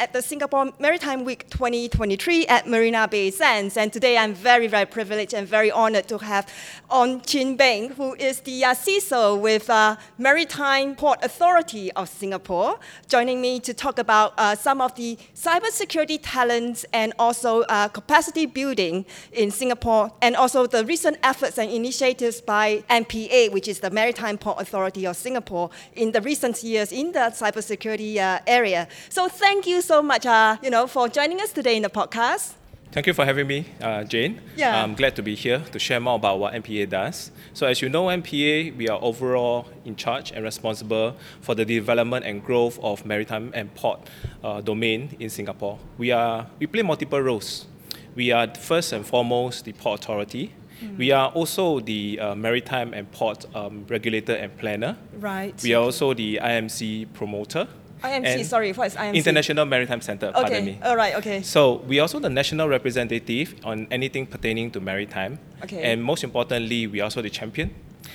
at 0.00 0.14
the 0.14 0.22
Singapore 0.22 0.72
Maritime 0.78 1.24
Week 1.24 1.46
2023 1.50 2.46
at 2.46 2.66
Marina 2.66 3.06
Bay 3.06 3.30
Sands. 3.30 3.76
And 3.76 3.92
today 3.92 4.16
I'm 4.16 4.32
very, 4.32 4.66
very 4.66 4.86
privileged 4.86 5.34
and 5.34 5.46
very 5.46 5.70
honored 5.70 6.08
to 6.08 6.16
have 6.16 6.50
Ong 6.88 7.20
Chin 7.20 7.58
Beng, 7.58 7.94
who 7.96 8.14
is 8.14 8.40
the 8.40 8.64
uh, 8.64 8.74
CISO 8.74 9.38
with 9.38 9.68
uh, 9.68 9.96
Maritime 10.16 10.96
Port 10.96 11.18
Authority 11.22 11.92
of 11.92 12.08
Singapore, 12.08 12.78
joining 13.08 13.42
me 13.42 13.60
to 13.60 13.74
talk 13.74 13.98
about 13.98 14.32
uh, 14.38 14.54
some 14.54 14.80
of 14.80 14.94
the 14.94 15.18
cybersecurity 15.34 16.18
talents 16.22 16.86
and 16.94 17.12
also 17.18 17.60
uh, 17.64 17.86
capacity 17.88 18.46
building 18.46 19.04
in 19.32 19.50
Singapore, 19.50 20.10
and 20.22 20.34
also 20.34 20.66
the 20.66 20.82
recent 20.86 21.18
efforts 21.22 21.58
and 21.58 21.70
initiatives 21.70 22.40
by 22.40 22.82
MPA, 22.88 23.52
which 23.52 23.68
is 23.68 23.80
the 23.80 23.90
Maritime 23.90 24.38
Port 24.38 24.62
Authority 24.62 25.06
of 25.06 25.14
Singapore, 25.14 25.68
in 25.94 26.12
the 26.12 26.22
recent 26.22 26.62
years 26.62 26.90
in 26.90 27.12
the 27.12 27.30
cybersecurity 27.36 28.16
uh, 28.16 28.40
area. 28.46 28.88
So 29.10 29.28
thank 29.28 29.66
you 29.66 29.82
so 29.90 30.00
much, 30.00 30.24
uh, 30.24 30.56
you 30.62 30.70
know, 30.70 30.86
for 30.86 31.08
joining 31.08 31.40
us 31.40 31.52
today 31.52 31.76
in 31.76 31.82
the 31.82 31.88
podcast. 31.88 32.52
Thank 32.92 33.08
you 33.08 33.12
for 33.12 33.24
having 33.24 33.48
me, 33.48 33.66
uh, 33.80 34.04
Jane. 34.04 34.40
Yeah. 34.54 34.84
I'm 34.84 34.94
glad 34.94 35.16
to 35.16 35.22
be 35.22 35.34
here 35.34 35.58
to 35.72 35.80
share 35.80 35.98
more 35.98 36.14
about 36.14 36.38
what 36.38 36.54
MPA 36.54 36.88
does. 36.88 37.32
So, 37.54 37.66
as 37.66 37.82
you 37.82 37.88
know, 37.88 38.04
MPA, 38.04 38.76
we 38.76 38.88
are 38.88 39.00
overall 39.02 39.66
in 39.84 39.96
charge 39.96 40.30
and 40.30 40.44
responsible 40.44 41.16
for 41.40 41.56
the 41.56 41.64
development 41.64 42.24
and 42.24 42.40
growth 42.40 42.78
of 42.84 43.04
maritime 43.04 43.50
and 43.52 43.74
port 43.74 44.08
uh, 44.44 44.60
domain 44.60 45.16
in 45.18 45.28
Singapore. 45.28 45.80
We 45.98 46.12
are 46.12 46.46
we 46.60 46.68
play 46.68 46.82
multiple 46.82 47.20
roles. 47.20 47.66
We 48.14 48.30
are 48.30 48.46
first 48.54 48.92
and 48.92 49.04
foremost 49.04 49.64
the 49.64 49.72
port 49.72 50.02
authority. 50.02 50.54
We 50.96 51.10
are 51.10 51.28
also 51.30 51.80
the 51.80 52.18
uh, 52.20 52.34
maritime 52.34 52.94
and 52.94 53.10
port 53.10 53.44
um, 53.54 53.84
regulator 53.88 54.34
and 54.34 54.56
planner. 54.56 54.96
Right. 55.18 55.60
We 55.62 55.74
are 55.74 55.82
also 55.82 56.14
the 56.14 56.38
IMC 56.42 57.12
promoter. 57.12 57.66
IMC, 58.02 58.44
sorry, 58.44 58.72
what 58.72 58.88
is 58.88 58.94
IMC? 58.96 59.14
International 59.14 59.64
Maritime 59.64 60.00
Center, 60.00 60.32
pardon 60.32 60.64
me. 60.64 60.78
all 60.82 60.96
right, 60.96 61.14
okay. 61.16 61.42
So 61.42 61.76
we 61.86 62.00
also 62.00 62.18
the 62.18 62.30
national 62.30 62.68
representative 62.68 63.54
on 63.64 63.86
anything 63.90 64.26
pertaining 64.26 64.70
to 64.72 64.80
maritime. 64.80 65.38
Okay. 65.64 65.82
And 65.82 66.02
most 66.02 66.24
importantly, 66.24 66.86
we 66.86 67.00
are 67.00 67.04
also 67.04 67.22
the 67.22 67.30
champion 67.30 67.70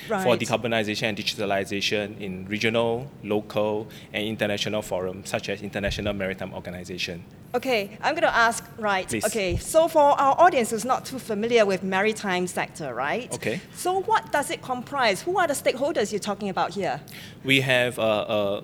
for 0.08 0.14
Right. 0.14 0.40
decarbonization 0.40 1.04
and 1.10 1.18
digitalization 1.18 2.20
in 2.20 2.46
regional, 2.48 3.10
local, 3.24 3.88
and 4.14 4.24
international 4.28 4.82
forums 4.82 5.30
such 5.30 5.50
as 5.50 5.62
International 5.62 6.14
Maritime 6.14 6.54
Organization. 6.54 7.24
Okay, 7.54 7.98
I'm 8.02 8.16
going 8.16 8.24
to 8.24 8.36
ask, 8.36 8.66
right? 8.78 9.08
Please. 9.08 9.24
Okay, 9.26 9.56
so 9.56 9.88
for 9.88 10.02
our 10.20 10.36
audience 10.38 10.72
who's 10.72 10.84
not 10.84 11.06
too 11.06 11.20
familiar 11.20 11.66
with 11.66 11.84
maritime 11.84 12.48
sector, 12.48 12.94
right? 12.94 13.34
Okay. 13.34 13.62
So 13.74 14.02
what 14.02 14.30
does 14.34 14.52
it 14.52 14.62
comprise? 14.62 15.22
Who 15.22 15.38
are 15.40 15.48
the 15.48 15.54
stakeholders 15.54 16.12
you're 16.12 16.20
talking 16.20 16.50
about 16.50 16.74
here? 16.74 17.00
We 17.46 17.62
have 17.62 17.98
uh, 17.98 18.04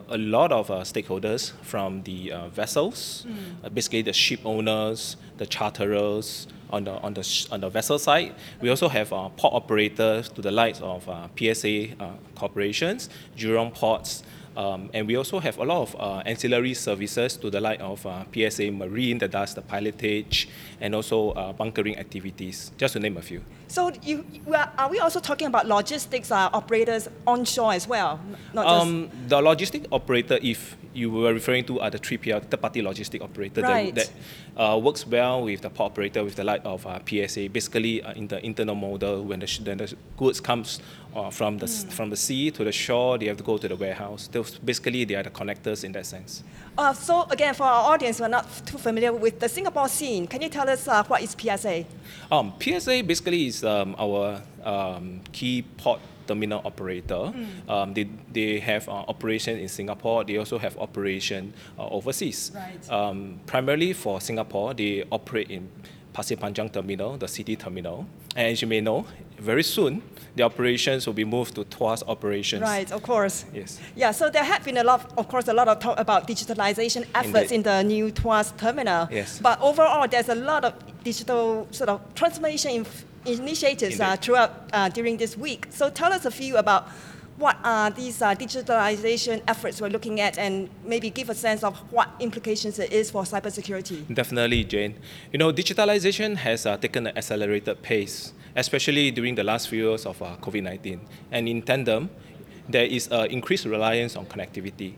a, 0.10 0.16
a 0.16 0.18
lot 0.18 0.52
of 0.52 0.70
uh, 0.70 0.82
stakeholders 0.82 1.54
from 1.62 2.04
the 2.04 2.34
uh, 2.34 2.48
vessels, 2.50 3.26
uh, 3.64 3.70
basically 3.70 4.02
the 4.02 4.14
ship 4.14 4.42
owners, 4.44 5.16
the 5.38 5.46
charterers, 5.46 6.48
on 6.72 6.84
the, 6.86 6.92
on 6.92 7.14
the, 7.14 7.48
on 7.52 7.62
the 7.62 7.70
vessel 7.70 8.00
side. 8.00 8.36
We 8.62 8.70
also 8.70 8.88
have 8.90 9.12
uh, 9.14 9.30
port 9.30 9.54
operators 9.54 10.30
to 10.30 10.42
the 10.42 10.52
likes 10.52 10.82
of 10.82 11.08
uh, 11.08 11.28
PSA 11.38 12.02
uh, 12.02 12.12
corporations, 12.36 13.10
Jurong 13.38 13.74
Ports, 13.74 14.24
um, 14.56 14.90
and 14.94 15.08
we 15.08 15.16
also 15.16 15.40
have 15.40 15.58
a 15.58 15.64
lot 15.64 15.82
of 15.82 15.96
uh, 16.00 16.24
ancillary 16.26 16.74
services 16.74 17.38
to 17.38 17.50
the 17.50 17.62
like 17.62 17.80
of 17.80 18.06
uh, 18.06 18.26
PSA 18.34 18.72
Marine 18.72 19.18
that 19.20 19.32
does 19.32 19.54
the 19.54 19.62
pilotage 19.62 20.48
and 20.80 20.94
also 20.96 21.32
uh, 21.32 21.54
bunkering 21.54 21.98
activities, 21.98 22.72
just 22.78 22.94
to 22.94 23.00
name 23.00 23.18
a 23.18 23.22
few. 23.22 23.42
So 23.68 23.92
you, 24.04 24.26
you 24.34 24.54
are, 24.54 24.90
we 24.90 25.00
also 25.00 25.22
talking 25.22 25.48
about 25.48 25.66
logistics 25.66 26.32
uh, 26.32 26.50
operators 26.52 27.08
onshore 27.26 27.74
as 27.74 27.88
well? 27.88 28.20
Not 28.54 28.66
just, 28.66 28.82
Um, 28.82 29.10
the 29.30 29.38
logistic 29.38 29.86
operator, 29.92 30.38
if 30.42 30.76
you 30.94 31.10
were 31.10 31.34
referring 31.34 31.64
to, 31.66 31.80
are 31.80 31.90
the 31.90 32.00
3PL, 32.00 32.42
third-party 32.50 32.82
logistic 32.82 33.22
operator 33.22 33.62
Right. 33.62 33.96
that, 33.96 34.10
that 34.56 34.62
uh, 34.62 34.78
works 34.78 35.08
well 35.08 35.44
with 35.44 35.62
the 35.62 35.70
port 35.70 35.94
operator, 35.94 36.22
with 36.24 36.36
the 36.36 36.44
light 36.44 36.66
of 36.66 36.86
uh, 36.86 37.00
PSA. 37.06 37.48
Basically, 37.50 38.04
uh, 38.04 38.12
in 38.14 38.28
the 38.28 38.46
internal 38.46 38.76
model, 38.76 39.24
when 39.24 39.40
the, 39.40 39.62
when 39.64 39.78
the 39.78 39.96
goods 40.18 40.42
comes 40.42 40.82
uh, 41.16 41.30
from 41.30 41.58
the 41.58 41.66
s- 41.66 41.84
from 41.90 42.10
the 42.10 42.16
sea 42.16 42.52
to 42.52 42.64
the 42.64 42.72
shore, 42.72 43.18
they 43.18 43.26
have 43.28 43.38
to 43.38 43.44
go 43.44 43.58
to 43.58 43.68
the 43.68 43.76
warehouse. 43.76 44.28
Those, 44.32 44.58
basically, 44.60 45.06
they 45.06 45.16
are 45.16 45.24
the 45.24 45.30
connectors 45.30 45.84
in 45.84 45.92
that 45.94 46.06
sense. 46.06 46.44
uh, 46.78 46.94
so 46.94 47.24
again, 47.30 47.54
for 47.54 47.64
our 47.64 47.94
audience 47.94 48.18
who 48.20 48.24
are 48.24 48.30
not 48.30 48.46
too 48.66 48.78
familiar 48.78 49.12
with 49.14 49.40
the 49.40 49.50
Singapore 49.50 49.88
scene, 49.90 50.26
can 50.28 50.42
you 50.42 50.50
tell 50.50 50.70
us 50.70 50.88
uh, 50.88 51.04
what 51.06 51.22
is 51.22 51.36
PSA? 51.40 51.86
Um, 52.32 52.54
PSA 52.60 53.04
basically 53.04 53.48
is 53.48 53.64
um, 53.64 53.96
our 54.00 54.42
um, 54.64 55.20
key 55.32 55.64
port 55.78 56.00
terminal 56.28 56.62
operator. 56.64 57.34
Um, 57.68 57.94
they, 57.94 58.08
they 58.32 58.60
have 58.60 58.88
uh, 58.88 58.92
operation 59.08 59.58
in 59.60 59.68
Singapore. 59.68 60.24
They 60.24 60.38
also 60.38 60.58
have 60.60 60.78
operation 60.78 61.54
uh, 61.78 61.88
overseas. 61.90 62.52
Right. 62.56 62.90
Um, 62.90 63.40
primarily 63.48 63.92
for 63.94 64.22
Singapore, 64.22 64.74
they 64.74 65.04
operate 65.12 65.50
in 65.52 65.68
Pasir 66.14 66.38
Panjang 66.38 66.72
Terminal, 66.72 67.18
the 67.18 67.28
city 67.28 67.56
terminal. 67.56 68.06
And 68.36 68.48
as 68.48 68.62
you 68.62 68.68
may 68.68 68.82
know, 68.82 69.06
very 69.40 69.64
soon 69.64 70.02
the 70.36 70.44
operations 70.44 71.06
will 71.06 71.14
be 71.14 71.26
moved 71.26 71.56
to 71.56 71.64
Tuas 71.66 72.04
operations. 72.08 72.62
Right, 72.62 72.92
of 72.92 73.02
course. 73.02 73.46
Yes. 73.54 73.80
Yeah, 73.96 74.12
so 74.12 74.30
there 74.30 74.44
had 74.44 74.64
been 74.64 74.78
a 74.78 74.84
lot, 74.84 75.12
of 75.18 75.28
course, 75.28 75.48
a 75.48 75.54
lot 75.54 75.68
of 75.68 75.80
talk 75.80 76.00
about 76.00 76.28
digitalization 76.28 77.06
efforts 77.16 77.52
Indeed. 77.52 77.56
in 77.56 77.64
the 77.64 77.84
new 77.84 78.12
Tuas 78.12 78.56
terminal. 78.58 79.08
Yes. 79.12 79.40
But 79.40 79.60
overall, 79.62 80.08
there's 80.08 80.30
a 80.30 80.36
lot 80.36 80.66
of 80.66 80.74
digital 81.04 81.68
sort 81.72 81.90
of 81.90 82.02
transformation 82.16 82.86
initiatives 83.26 84.00
uh, 84.00 84.16
throughout 84.16 84.70
uh, 84.74 84.90
during 84.90 85.18
this 85.18 85.38
week. 85.38 85.68
So 85.70 85.90
tell 85.90 86.12
us 86.14 86.26
a 86.26 86.32
few 86.32 86.58
about 86.58 86.88
what 87.42 87.58
are 87.64 87.90
these 87.90 88.22
uh, 88.22 88.36
digitalization 88.36 89.42
efforts 89.48 89.82
we're 89.82 89.90
looking 89.90 90.22
at, 90.22 90.38
and 90.38 90.70
maybe 90.86 91.10
give 91.10 91.30
a 91.30 91.36
sense 91.36 91.64
of 91.64 91.76
what 91.92 92.08
implications 92.20 92.78
it 92.78 92.94
is 92.94 93.10
for 93.10 93.24
cybersecurity. 93.24 94.00
Definitely, 94.14 94.64
Jane. 94.64 94.94
You 95.34 95.40
know, 95.40 95.52
digitalization 95.52 96.36
has 96.38 96.66
uh, 96.68 96.78
taken 96.78 97.08
an 97.08 97.18
accelerated 97.18 97.82
pace, 97.82 98.34
especially 98.56 99.10
during 99.12 99.34
the 99.36 99.44
last 99.44 99.70
few 99.70 99.90
years 99.90 100.06
of 100.06 100.22
uh, 100.22 100.38
COVID 100.40 100.64
19. 100.64 101.02
And 101.32 101.50
in 101.50 101.64
tandem, 101.64 102.12
there 102.70 102.86
is 102.86 103.12
uh, 103.12 103.26
increased 103.30 103.66
reliance 103.66 104.16
on 104.16 104.26
connectivity. 104.28 104.94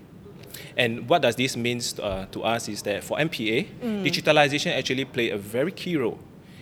And 0.77 1.07
what 1.09 1.21
does 1.21 1.35
this 1.35 1.55
mean 1.55 1.81
uh, 2.01 2.25
to 2.25 2.43
us 2.43 2.67
is 2.67 2.81
that 2.83 3.03
for 3.03 3.17
MPA, 3.17 4.03
digitalization 4.03 4.77
actually 4.77 5.05
play 5.05 5.29
a 5.29 5.37
very 5.37 5.71
key 5.71 5.95
role 5.97 6.19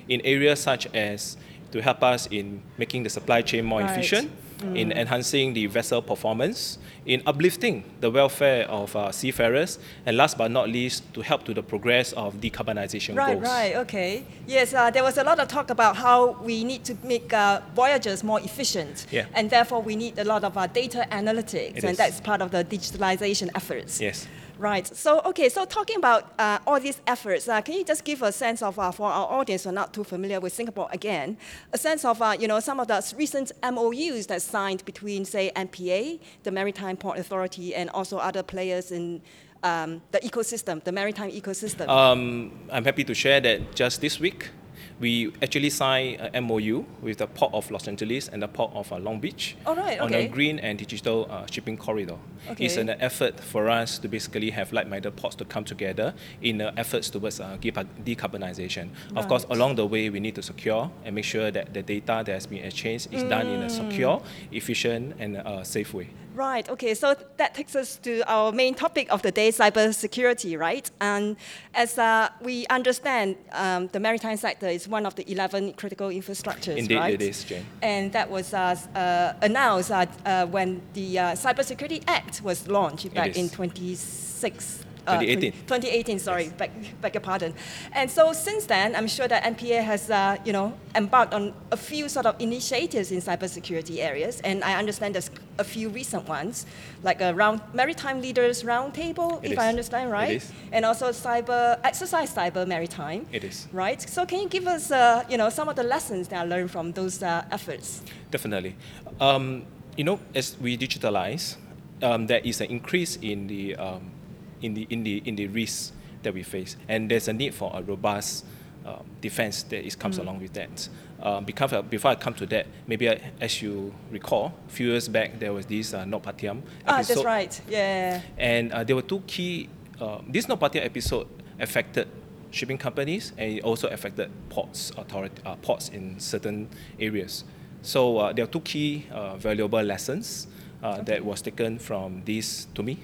in 0.07 0.21
areas 0.21 0.59
such 0.61 0.85
as 0.93 1.37
to 1.71 1.81
help 1.81 2.03
us 2.03 2.27
in 2.27 2.61
making 2.77 3.03
the 3.03 3.09
supply 3.09 3.41
chain 3.41 3.65
more 3.65 3.81
Right. 3.81 3.89
efficient, 3.91 4.29
in 4.63 4.91
enhancing 4.91 5.53
the 5.53 5.65
vessel 5.67 6.01
performance, 6.01 6.77
in 7.05 7.21
uplifting 7.25 7.83
the 7.99 8.09
welfare 8.09 8.65
of 8.69 8.95
uh, 8.95 9.11
seafarers, 9.11 9.79
and 10.05 10.15
last 10.17 10.37
but 10.37 10.51
not 10.51 10.69
least, 10.69 11.03
to 11.13 11.21
help 11.21 11.43
to 11.45 11.53
the 11.53 11.63
progress 11.63 12.13
of 12.13 12.35
decarbonization 12.35 13.15
Right, 13.17 13.33
goals. 13.33 13.43
right, 13.47 13.75
okay. 13.77 14.23
Yes, 14.47 14.73
uh, 14.73 14.89
there 14.91 15.03
was 15.03 15.17
a 15.17 15.23
lot 15.23 15.39
of 15.39 15.47
talk 15.47 15.69
about 15.69 15.95
how 15.97 16.31
we 16.43 16.63
need 16.63 16.83
to 16.85 16.95
make 17.03 17.33
uh, 17.33 17.61
voyages 17.75 18.23
more 18.23 18.39
efficient. 18.39 19.07
Yeah. 19.11 19.25
And 19.33 19.49
therefore, 19.49 19.81
we 19.81 19.95
need 19.95 20.17
a 20.19 20.23
lot 20.23 20.43
of 20.43 20.57
uh, 20.57 20.67
data 20.67 21.07
analytics, 21.11 21.77
It 21.77 21.83
and 21.83 21.91
is. 21.93 21.97
that's 21.97 22.21
part 22.21 22.41
of 22.41 22.51
the 22.51 22.63
digitalization 22.63 23.49
efforts. 23.55 23.99
Yes. 23.99 24.27
Right. 24.61 24.85
So, 24.85 25.21
okay, 25.25 25.49
so 25.49 25.65
talking 25.65 25.95
about 25.95 26.33
uh, 26.37 26.59
all 26.67 26.79
these 26.79 27.01
efforts, 27.07 27.49
uh, 27.49 27.61
can 27.61 27.73
you 27.73 27.83
just 27.83 28.03
give 28.03 28.21
a 28.21 28.31
sense 28.31 28.61
of, 28.61 28.77
uh, 28.77 28.91
for 28.91 29.09
our 29.09 29.27
audience 29.39 29.63
who 29.63 29.69
are 29.69 29.73
not 29.73 29.91
too 29.91 30.03
familiar 30.03 30.39
with 30.39 30.53
Singapore 30.53 30.87
again, 30.91 31.35
a 31.73 31.79
sense 31.79 32.05
of, 32.05 32.21
uh, 32.21 32.37
you 32.39 32.47
know, 32.47 32.59
some 32.59 32.79
of 32.79 32.87
the 32.87 33.13
recent 33.17 33.51
MOUs 33.63 34.27
that 34.27 34.39
signed 34.43 34.85
between, 34.85 35.25
say, 35.25 35.51
MPA, 35.55 36.19
the 36.43 36.51
Maritime 36.51 36.95
Port 36.95 37.17
Authority, 37.17 37.73
and 37.73 37.89
also 37.89 38.19
other 38.19 38.43
players 38.43 38.91
in 38.91 39.23
um, 39.63 39.99
the 40.11 40.19
ecosystem, 40.19 40.83
the 40.83 40.91
maritime 40.91 41.31
ecosystem? 41.31 41.89
Um, 41.89 42.51
I'm 42.71 42.85
happy 42.85 43.03
to 43.05 43.15
share 43.15 43.41
that 43.41 43.73
just 43.73 43.99
this 43.99 44.19
week, 44.19 44.51
we 44.99 45.31
actually 45.41 45.69
signed 45.69 46.19
an 46.33 46.43
MOU 46.45 46.85
with 47.01 47.17
the 47.17 47.27
Port 47.27 47.53
of 47.53 47.69
Los 47.71 47.87
Angeles 47.87 48.27
and 48.27 48.41
the 48.41 48.47
Port 48.47 48.71
of 48.73 48.91
uh, 48.91 48.97
Long 48.99 49.19
Beach 49.19 49.55
All 49.65 49.75
right, 49.75 49.99
on 49.99 50.07
okay. 50.13 50.25
a 50.25 50.27
green 50.29 50.59
and 50.59 50.77
digital 50.77 51.27
uh, 51.29 51.45
shipping 51.49 51.77
corridor. 51.77 52.17
It's 52.57 52.77
an 52.77 52.89
effort 52.89 53.39
for 53.39 53.69
us 53.69 53.99
to 53.99 54.07
basically 54.07 54.49
have 54.51 54.73
like-minded 54.73 55.15
ports 55.15 55.35
to 55.37 55.45
come 55.45 55.63
together 55.63 56.13
in 56.41 56.61
uh, 56.61 56.71
efforts 56.77 57.09
towards 57.09 57.39
decar- 57.39 57.85
decarbonization. 58.03 58.89
Of 59.15 59.27
course, 59.27 59.45
along 59.49 59.75
the 59.75 59.85
way, 59.85 60.09
we 60.09 60.19
need 60.19 60.35
to 60.35 60.41
secure 60.41 60.89
and 61.05 61.15
make 61.15 61.25
sure 61.25 61.51
that 61.51 61.73
the 61.73 61.81
data 61.83 62.23
that 62.25 62.27
has 62.27 62.47
been 62.47 62.63
exchanged 62.63 63.13
is 63.13 63.23
done 63.23 63.47
in 63.47 63.61
a 63.63 63.69
secure, 63.69 64.19
Mm. 64.21 64.23
efficient, 64.51 65.15
and 65.19 65.65
safe 65.65 65.93
way. 65.93 66.09
Right, 66.33 66.67
okay, 66.69 66.93
so 66.93 67.15
that 67.37 67.53
takes 67.53 67.75
us 67.75 67.97
to 67.97 68.21
our 68.31 68.51
main 68.53 68.73
topic 68.73 69.11
of 69.11 69.21
the 69.21 69.31
day, 69.31 69.49
cybersecurity, 69.49 70.57
right? 70.57 70.89
And 71.01 71.35
as 71.73 71.97
uh, 71.97 72.29
we 72.41 72.65
understand, 72.67 73.35
um, 73.51 73.87
the 73.87 73.99
maritime 73.99 74.37
sector 74.37 74.67
is 74.67 74.87
one 74.87 75.05
of 75.05 75.15
the 75.15 75.29
11 75.29 75.73
critical 75.73 76.07
infrastructures, 76.07 76.77
Indeed, 76.77 76.95
right? 76.95 77.13
it 77.13 77.21
is, 77.21 77.43
Jane. 77.43 77.65
And 77.81 78.13
that 78.13 78.29
was 78.29 78.53
uh, 78.53 78.77
uh, 78.95 79.33
announced 79.41 79.91
uh, 79.91 80.05
uh, 80.25 80.45
when 80.45 80.81
the 80.93 81.19
uh, 81.19 81.23
Cybersecurity 81.33 82.03
Act 82.07 82.41
was 82.41 82.67
launched 82.67 83.13
back 83.13 83.35
in 83.37 83.49
2016. 83.49 84.90
2018. 85.05 85.51
2018, 85.51 86.19
sorry, 86.19 86.49
beg, 86.57 86.71
beg 87.01 87.13
your 87.13 87.21
pardon. 87.21 87.53
And 87.93 88.09
so 88.09 88.33
since 88.33 88.65
then, 88.65 88.95
I'm 88.95 89.07
sure 89.07 89.27
that 89.27 89.43
MPA 89.43 89.83
has, 89.83 90.09
uh, 90.09 90.37
you 90.45 90.53
know, 90.53 90.73
embarked 90.95 91.33
on 91.33 91.53
a 91.71 91.77
few 91.77 92.09
sort 92.09 92.25
of 92.25 92.35
initiatives 92.39 93.11
in 93.11 93.19
cybersecurity 93.19 93.99
areas, 93.99 94.41
and 94.41 94.63
I 94.63 94.75
understand 94.75 95.15
there's 95.15 95.31
a 95.57 95.63
few 95.63 95.89
recent 95.89 96.27
ones, 96.27 96.65
like 97.03 97.21
a 97.21 97.33
round 97.33 97.61
maritime 97.73 98.21
leaders 98.21 98.63
roundtable, 98.63 99.43
if 99.43 99.53
is. 99.53 99.57
I 99.57 99.69
understand 99.69 100.11
right, 100.11 100.37
is. 100.37 100.51
and 100.71 100.85
also 100.85 101.09
cyber 101.09 101.79
exercise 101.83 102.33
cyber 102.33 102.67
maritime. 102.67 103.25
It 103.31 103.43
is. 103.43 103.67
Right. 103.71 104.01
So 104.01 104.25
can 104.25 104.39
you 104.41 104.49
give 104.49 104.67
us, 104.67 104.91
uh, 104.91 105.23
you 105.29 105.37
know, 105.37 105.49
some 105.49 105.69
of 105.69 105.75
the 105.75 105.83
lessons 105.83 106.27
that 106.29 106.41
I 106.41 106.45
learned 106.45 106.71
from 106.71 106.91
those 106.93 107.23
uh, 107.23 107.45
efforts? 107.51 108.01
Definitely. 108.29 108.75
Um, 109.19 109.65
you 109.97 110.03
know, 110.03 110.19
as 110.33 110.57
we 110.59 110.77
digitalize, 110.77 111.57
um, 112.01 112.27
there 112.27 112.41
is 112.43 112.61
an 112.61 112.67
increase 112.67 113.17
in 113.17 113.47
the, 113.47 113.75
um, 113.75 114.11
in 114.61 114.73
the, 114.73 114.87
in 114.89 115.03
the, 115.03 115.21
in 115.25 115.35
the 115.35 115.47
risks 115.47 115.91
that 116.23 116.33
we 116.33 116.43
face. 116.43 116.75
And 116.87 117.09
there's 117.09 117.27
a 117.27 117.33
need 117.33 117.53
for 117.53 117.71
a 117.73 117.81
robust 117.81 118.45
um, 118.85 119.03
defense 119.21 119.63
that 119.63 119.85
is, 119.85 119.95
comes 119.95 120.17
along 120.17 120.39
with 120.41 120.53
that. 120.53 120.89
Um, 121.21 121.45
because, 121.45 121.71
uh, 121.73 121.81
before 121.83 122.11
I 122.11 122.15
come 122.15 122.33
to 122.35 122.45
that, 122.47 122.65
maybe 122.87 123.09
I, 123.09 123.31
as 123.39 123.61
you 123.61 123.93
recall, 124.09 124.53
a 124.67 124.71
few 124.71 124.87
years 124.87 125.07
back, 125.07 125.39
there 125.39 125.53
was 125.53 125.67
this 125.67 125.93
uh, 125.93 126.03
NotPetya 126.03 126.61
Ah, 126.87 127.03
that's 127.03 127.23
right. 127.23 127.61
Yeah. 127.69 128.21
And 128.37 128.71
uh, 128.71 128.83
there 128.83 128.95
were 128.95 129.03
two 129.03 129.21
key. 129.27 129.69
Uh, 129.99 130.19
this 130.27 130.47
NotPetya 130.47 130.83
episode 130.83 131.27
affected 131.59 132.07
shipping 132.49 132.77
companies 132.77 133.33
and 133.37 133.53
it 133.57 133.63
also 133.63 133.87
affected 133.89 134.29
ports 134.49 134.91
authority, 134.97 135.41
uh, 135.45 135.55
ports 135.57 135.89
in 135.89 136.19
certain 136.19 136.67
areas. 136.99 137.43
So 137.81 138.17
uh, 138.17 138.33
there 138.33 138.45
are 138.45 138.47
two 138.47 138.61
key 138.61 139.07
uh, 139.11 139.37
valuable 139.37 139.81
lessons 139.81 140.47
uh, 140.83 141.01
that 141.03 141.23
was 141.23 141.41
taken 141.41 141.79
from 141.79 142.23
this 142.25 142.65
to 142.75 142.83
me, 142.83 142.99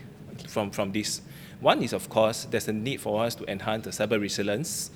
from 0.47 0.71
from 0.71 0.91
this. 0.91 1.21
One 1.59 1.81
is 1.81 1.93
of 1.93 2.09
course 2.09 2.45
there's 2.49 2.67
a 2.67 2.73
need 2.73 3.01
for 3.01 3.23
us 3.23 3.35
to 3.35 3.49
enhance 3.51 3.85
the 3.85 3.91
cyber 3.91 4.19
resilience 4.21 4.91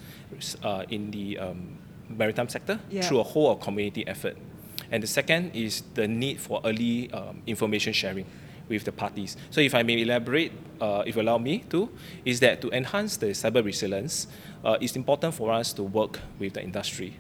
uh, 0.64 0.84
in 0.90 1.12
the 1.12 1.38
um, 1.40 1.78
maritime 2.10 2.50
sector 2.50 2.80
Yeah. 2.90 3.02
through 3.02 3.20
a 3.20 3.24
whole 3.24 3.56
community 3.56 4.06
effort. 4.08 4.38
And 4.92 5.02
the 5.02 5.08
second 5.08 5.52
is 5.56 5.84
the 5.94 6.08
need 6.08 6.40
for 6.40 6.62
early 6.66 7.10
um, 7.14 7.42
information 7.48 7.94
sharing 7.94 8.26
with 8.72 8.84
the 8.86 8.92
parties. 8.92 9.38
So 9.52 9.62
if 9.62 9.76
I 9.76 9.84
may 9.84 10.02
elaborate, 10.02 10.52
uh, 10.80 11.04
if 11.06 11.16
you 11.16 11.22
allow 11.22 11.38
me 11.38 11.60
to, 11.70 11.90
is 12.26 12.40
that 12.40 12.62
to 12.62 12.72
enhance 12.72 13.18
the 13.18 13.28
cyber 13.28 13.64
resilience, 13.64 14.28
uh, 14.66 14.78
it's 14.82 14.96
important 14.96 15.36
for 15.36 15.52
us 15.52 15.74
to 15.74 15.84
work 15.84 16.20
with 16.40 16.54
the 16.54 16.64
industry 16.64 17.20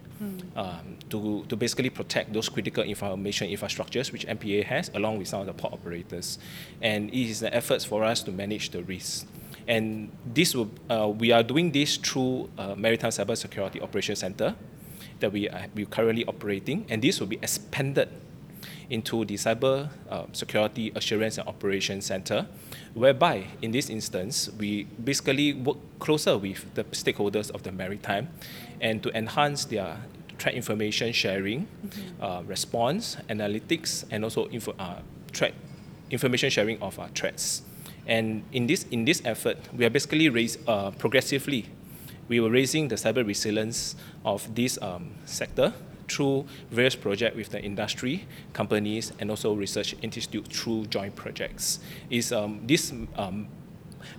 um, 0.56 0.98
to, 1.09 1.44
to 1.50 1.56
basically 1.56 1.89
protect 1.89 2.31
those 2.33 2.48
critical 2.50 2.83
information 2.83 3.50
infrastructures 3.50 4.12
which 4.12 4.25
MPA 4.27 4.63
has 4.65 4.92
along 4.94 5.18
with 5.18 5.27
some 5.27 5.42
of 5.42 5.48
the 5.48 5.53
port 5.53 5.74
operators. 5.74 6.38
And 6.81 7.09
it 7.09 7.30
is 7.30 7.42
an 7.42 7.53
effort 7.53 7.83
for 7.83 8.03
us 8.03 8.21
to 8.24 8.31
manage 8.31 8.69
the 8.69 8.83
risk. 8.83 9.27
And 9.68 10.12
this 10.25 10.56
will, 10.56 10.69
uh, 10.89 11.07
we 11.07 11.31
are 11.31 11.44
doing 11.44 11.71
this 11.71 11.98
through 11.98 12.50
uh, 12.57 12.75
Maritime 12.75 13.12
Cyber 13.12 13.38
Security 13.38 13.81
Operations 13.81 14.19
Center 14.19 14.56
that 15.19 15.31
we 15.31 15.48
are 15.50 15.68
we 15.75 15.86
currently 15.86 16.25
operating, 16.25 16.86
and 16.89 17.01
this 17.01 17.19
will 17.19 17.27
be 17.27 17.38
expanded 17.42 18.09
into 18.90 19.25
the 19.25 19.36
Cyber 19.36 19.90
uh, 20.10 20.25
Security 20.34 20.92
Assurance 20.96 21.38
and 21.38 21.48
Operations 21.48 22.06
Center, 22.06 22.48
whereby 22.94 23.46
in 23.62 23.72
this 23.72 23.90
instance 23.90 24.50
we 24.58 24.84
basically 25.04 25.54
work 25.54 25.78
closer 26.00 26.38
with 26.38 26.66
the 26.75 26.84
stakeholders 26.86 27.52
of 27.52 27.63
the 27.63 27.72
maritime, 27.72 28.30
and 28.80 29.02
to 29.04 29.16
enhance 29.18 29.66
their 29.66 29.98
threat 30.38 30.56
information 30.56 31.13
sharing, 31.13 31.68
uh, 32.22 32.42
response, 32.46 33.18
analytics, 33.30 34.06
and 34.12 34.24
also 34.24 34.48
info, 34.50 34.74
uh, 34.80 35.00
threat 35.31 35.54
information 36.10 36.50
sharing 36.50 36.81
of 36.81 37.00
our 37.00 37.10
threats. 37.10 37.62
And 38.08 38.44
in 38.52 38.68
this 38.68 38.86
in 38.92 39.06
this 39.06 39.22
effort, 39.24 39.58
we 39.74 39.86
are 39.86 39.90
basically 39.90 40.30
raise, 40.30 40.58
uh, 40.68 40.92
progressively 40.92 41.68
we 42.28 42.40
were 42.40 42.50
raising 42.50 42.88
the 42.88 42.96
cyber 42.96 43.28
resilience 43.28 43.96
of 44.24 44.56
this 44.56 44.81
um, 44.81 45.12
sector 45.25 45.74
through 46.12 46.46
various 46.69 46.96
projects 46.96 47.36
with 47.36 47.50
the 47.50 47.62
industry, 47.62 48.25
companies, 48.54 49.13
and 49.19 49.30
also 49.30 49.54
research 49.54 49.96
institute 50.02 50.48
through 50.48 50.86
joint 50.88 51.16
projects. 51.16 51.80
Is 52.10 52.31
um, 52.31 52.62
this 52.66 52.92
um, 53.16 53.48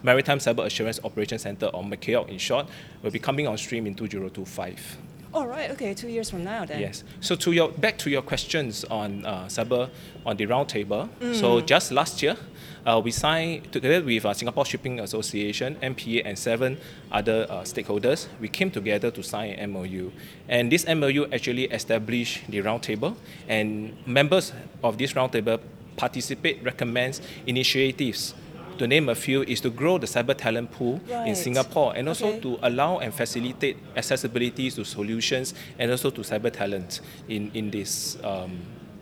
Maritime 0.03 0.39
Cyber 0.39 0.65
Assurance 0.65 1.00
Operations 1.05 1.43
Center, 1.43 1.67
or 1.67 1.83
MACAOC 1.83 2.29
in 2.29 2.39
short, 2.39 2.67
will 3.03 3.11
be 3.11 3.19
coming 3.19 3.47
on 3.47 3.59
stream 3.59 3.87
in 3.87 3.94
2025. 3.94 4.99
All 5.34 5.46
right. 5.46 5.70
Okay. 5.70 5.94
Two 5.94 6.08
years 6.08 6.29
from 6.29 6.44
now, 6.44 6.67
then. 6.67 6.81
Yes. 6.81 7.05
So 7.20 7.34
to 7.37 7.52
your 7.52 7.70
back 7.70 7.96
to 7.99 8.11
your 8.11 8.23
questions 8.23 8.84
on 8.84 9.25
uh, 9.25 9.46
cyber 9.46 9.88
on 10.26 10.37
the 10.37 10.46
roundtable. 10.46 11.08
So 11.34 11.61
just 11.62 11.90
last 11.90 12.23
year, 12.23 12.37
uh, 12.84 13.00
we 13.02 13.11
signed 13.12 13.73
together 13.73 14.05
with 14.05 14.26
uh, 14.26 14.34
Singapore 14.34 14.67
Shipping 14.67 15.00
Association, 15.00 15.76
MPA, 15.76 16.23
and 16.26 16.38
seven 16.38 16.76
other 17.11 17.46
uh, 17.49 17.62
stakeholders. 17.62 18.29
We 18.40 18.49
came 18.49 18.70
together 18.70 19.11
to 19.11 19.23
sign 19.23 19.50
an 19.55 19.73
MOU, 19.73 20.12
and 20.49 20.70
this 20.70 20.87
MOU 20.87 21.26
actually 21.32 21.64
established 21.64 22.50
the 22.50 22.58
roundtable, 22.58 23.17
and 23.49 23.96
members 24.06 24.52
of 24.82 24.99
this 24.99 25.14
roundtable 25.14 25.61
participate, 25.96 26.62
recommends 26.62 27.20
initiatives. 27.46 28.34
To 28.78 28.86
name 28.86 29.08
a 29.08 29.14
few, 29.14 29.42
is 29.42 29.60
to 29.60 29.70
grow 29.70 29.98
the 29.98 30.06
cyber 30.06 30.36
talent 30.36 30.72
pool 30.72 31.00
in 31.26 31.36
Singapore, 31.36 31.94
and 31.94 32.08
also 32.08 32.26
Okay. 32.28 32.40
to 32.40 32.58
allow 32.62 32.98
and 32.98 33.12
facilitate 33.14 33.76
accessibility 33.96 34.70
to 34.70 34.84
solutions 34.84 35.54
and 35.78 35.90
also 35.90 36.10
to 36.10 36.20
cyber 36.22 36.50
talent 36.50 37.00
in, 37.28 37.50
in 37.54 37.70
this 37.70 38.16
um, 38.24 38.58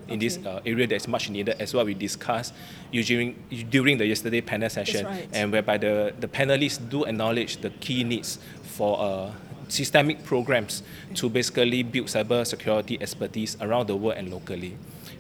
in 0.08 0.18
this 0.18 0.38
uh, 0.44 0.60
area 0.66 0.86
that's 0.88 1.06
much 1.06 1.30
needed 1.30 1.54
as 1.60 1.72
what 1.72 1.86
we 1.86 1.94
discussed 1.94 2.52
during, 2.90 3.36
during 3.70 3.96
the 3.96 4.04
yesterday 4.04 4.40
panel 4.40 4.68
session 4.68 5.06
right. 5.06 5.28
and 5.32 5.52
whereby 5.52 5.78
the, 5.78 6.12
the 6.18 6.26
panelists 6.26 6.80
do 6.90 7.04
acknowledge 7.04 7.58
the 7.58 7.70
key 7.78 8.02
needs 8.02 8.40
for 8.64 9.00
uh, 9.00 9.30
systemic 9.68 10.24
programs 10.24 10.82
to 11.14 11.28
basically 11.28 11.84
build 11.84 12.08
cyber 12.08 12.44
security 12.44 12.98
expertise 13.00 13.56
around 13.60 13.86
the 13.86 13.94
world 13.94 14.18
and 14.18 14.32
locally. 14.32 14.76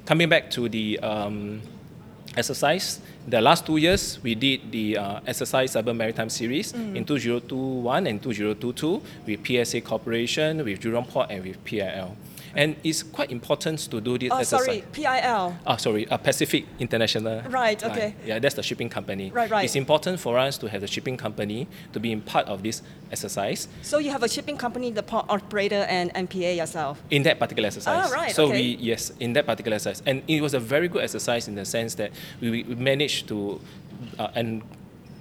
Coming 0.06 0.28
back 0.28 0.50
to 0.50 0.68
the 0.68 0.98
um, 0.98 1.62
exercise. 2.40 3.00
The 3.28 3.40
last 3.40 3.64
two 3.66 3.76
years, 3.76 4.18
we 4.22 4.34
did 4.34 4.72
the 4.72 4.98
uh, 4.98 5.20
exercise 5.26 5.74
cyber 5.74 5.94
maritime 5.94 6.30
series 6.30 6.72
in 6.72 7.04
2021 7.04 8.06
and 8.06 8.22
2022 8.22 9.02
with 9.26 9.46
PSA 9.46 9.80
Corporation, 9.82 10.64
with 10.64 10.80
Jurong 10.80 11.06
Port, 11.06 11.30
and 11.30 11.44
with 11.44 11.62
PIL. 11.64 12.16
And 12.54 12.76
it's 12.82 13.02
quite 13.02 13.30
important 13.30 13.78
to 13.90 14.00
do 14.00 14.18
this 14.18 14.30
Oh, 14.32 14.38
exercise. 14.38 14.64
sorry. 14.64 14.84
PIL. 14.92 15.56
Ah, 15.66 15.76
sorry, 15.76 16.08
uh, 16.08 16.16
Pacific 16.16 16.66
International. 16.78 17.42
Right, 17.48 17.80
Line. 17.82 17.90
okay. 17.90 18.14
Yeah, 18.26 18.38
that's 18.38 18.54
the 18.54 18.62
shipping 18.62 18.88
company. 18.88 19.30
Right, 19.30 19.50
right. 19.50 19.64
It's 19.64 19.76
important 19.76 20.20
for 20.20 20.38
us 20.38 20.58
to 20.58 20.68
have 20.68 20.80
the 20.80 20.86
shipping 20.86 21.16
company 21.16 21.68
to 21.92 22.00
be 22.00 22.10
in 22.12 22.20
part 22.22 22.46
of 22.48 22.62
this 22.62 22.82
exercise 23.12 23.68
So 23.82 23.98
you 23.98 24.10
have 24.10 24.22
a 24.22 24.28
shipping 24.28 24.56
company, 24.56 24.90
the 24.90 25.02
port 25.02 25.26
operator, 25.28 25.86
and 25.88 26.12
MPA 26.14 26.56
yourself. 26.56 27.00
in 27.10 27.22
that 27.24 27.38
particular 27.38 27.66
exercise. 27.68 28.10
Ah, 28.10 28.14
right, 28.14 28.34
So 28.34 28.44
okay. 28.46 28.54
we 28.60 28.76
yes, 28.80 29.12
in 29.20 29.32
that 29.34 29.46
particular 29.46 29.74
exercise, 29.76 30.02
and 30.06 30.22
it 30.28 30.40
was 30.40 30.54
a 30.54 30.60
very 30.60 30.88
good 30.88 31.02
exercise 31.02 31.48
in 31.48 31.54
the 31.54 31.64
sense 31.64 31.94
that 31.96 32.10
we, 32.40 32.62
we 32.64 32.74
managed 32.74 33.28
to 33.28 33.60
uh, 34.18 34.28
and 34.34 34.62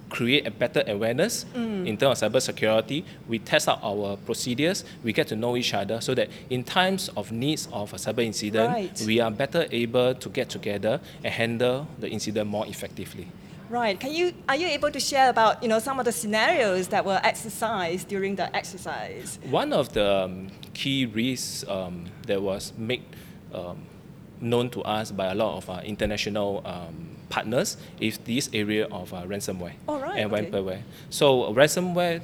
create 0.09 0.45
a 0.47 0.51
better 0.51 0.83
awareness 0.87 1.45
Mm. 1.55 1.87
in 1.87 1.97
terms 1.97 2.21
of 2.23 2.31
cybersecurity. 2.31 3.03
We 3.27 3.39
test 3.39 3.67
out 3.69 3.79
our 3.83 4.17
procedures. 4.17 4.83
We 5.03 5.13
get 5.13 5.27
to 5.27 5.35
know 5.35 5.55
each 5.55 5.73
other 5.73 6.01
so 6.01 6.13
that 6.15 6.29
in 6.49 6.63
times 6.63 7.09
of 7.15 7.31
needs 7.31 7.67
of 7.71 7.93
a 7.93 7.97
cyber 7.97 8.23
incident, 8.25 8.73
Right. 8.73 9.03
we 9.05 9.19
are 9.19 9.31
better 9.31 9.67
able 9.71 10.15
to 10.15 10.29
get 10.29 10.49
together 10.49 10.99
and 11.23 11.33
handle 11.33 11.87
the 11.99 12.09
incident 12.09 12.49
more 12.49 12.65
effectively. 12.67 13.27
Right. 13.69 13.99
Can 13.99 14.11
you 14.13 14.33
are 14.49 14.55
you 14.55 14.65
able 14.67 14.89
to 14.89 14.99
share 14.99 15.29
about 15.29 15.61
you 15.61 15.69
know 15.69 15.77
some 15.77 15.99
of 15.99 16.05
the 16.05 16.11
scenarios 16.11 16.87
that 16.87 17.05
were 17.05 17.19
exercised 17.23 18.07
during 18.07 18.35
the 18.35 18.49
exercise? 18.55 19.37
One 19.47 19.73
of 19.73 19.93
the 19.93 20.23
um, 20.25 20.47
key 20.73 21.05
risks 21.05 21.63
um, 21.69 22.05
that 22.25 22.41
was 22.41 22.73
made 22.79 23.03
um, 23.53 23.77
known 24.41 24.71
to 24.71 24.81
us 24.81 25.11
by 25.11 25.27
a 25.31 25.35
lot 25.35 25.57
of 25.57 25.69
our 25.69 25.83
international 25.83 26.63
um, 26.65 27.09
partners 27.29 27.77
is 27.99 28.17
this 28.19 28.49
area 28.53 28.85
of 28.87 29.13
uh, 29.13 29.23
ransomware 29.23 29.73
Oh, 29.87 29.99
right, 29.99 30.19
and 30.19 30.33
okay. 30.33 30.49
ransomware. 30.49 30.81
So 31.09 31.53
ransomware, 31.53 32.21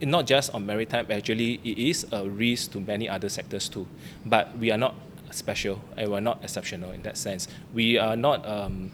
eh, 0.00 0.06
not 0.06 0.26
just 0.26 0.54
on 0.54 0.66
maritime, 0.66 1.06
actually 1.10 1.60
it 1.64 1.78
is 1.78 2.06
a 2.12 2.28
risk 2.28 2.72
to 2.72 2.80
many 2.80 3.08
other 3.08 3.28
sectors 3.28 3.68
too. 3.68 3.86
But 4.24 4.56
we 4.58 4.70
are 4.70 4.78
not 4.78 4.94
special 5.30 5.80
and 5.96 6.10
we're 6.10 6.20
not 6.20 6.42
exceptional 6.42 6.92
in 6.92 7.02
that 7.02 7.16
sense. 7.16 7.48
We 7.72 7.98
are 7.98 8.16
not 8.16 8.46
um, 8.46 8.92